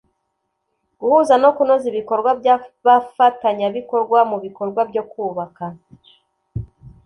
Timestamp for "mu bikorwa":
4.31-4.81